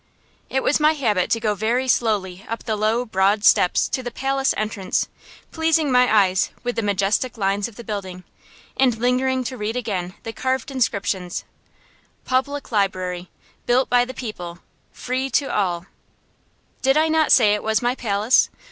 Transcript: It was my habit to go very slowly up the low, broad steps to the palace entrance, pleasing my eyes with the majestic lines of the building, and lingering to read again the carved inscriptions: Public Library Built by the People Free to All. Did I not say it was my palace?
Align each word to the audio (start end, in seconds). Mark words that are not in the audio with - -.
It 0.49 0.63
was 0.63 0.79
my 0.79 0.93
habit 0.93 1.29
to 1.29 1.39
go 1.39 1.53
very 1.53 1.87
slowly 1.87 2.43
up 2.49 2.63
the 2.63 2.75
low, 2.75 3.05
broad 3.05 3.43
steps 3.43 3.87
to 3.89 4.01
the 4.01 4.09
palace 4.09 4.51
entrance, 4.57 5.07
pleasing 5.51 5.91
my 5.91 6.11
eyes 6.25 6.49
with 6.63 6.75
the 6.75 6.81
majestic 6.81 7.37
lines 7.37 7.67
of 7.67 7.75
the 7.75 7.83
building, 7.83 8.23
and 8.75 8.97
lingering 8.97 9.43
to 9.43 9.57
read 9.57 9.75
again 9.75 10.15
the 10.23 10.33
carved 10.33 10.71
inscriptions: 10.71 11.43
Public 12.25 12.71
Library 12.71 13.29
Built 13.67 13.91
by 13.91 14.03
the 14.03 14.15
People 14.15 14.57
Free 14.91 15.29
to 15.33 15.53
All. 15.55 15.85
Did 16.81 16.97
I 16.97 17.07
not 17.07 17.31
say 17.31 17.53
it 17.53 17.61
was 17.61 17.83
my 17.83 17.93
palace? 17.93 18.49